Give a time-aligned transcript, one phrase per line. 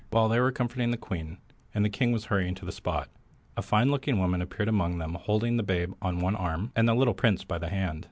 [0.09, 1.37] While they were comforting the young queen,
[1.75, 3.07] and the king was hurrying to the spot,
[3.55, 6.95] a fine looking woman appeared among them holding the babe on one arm and the
[6.95, 7.99] little prince by the hand.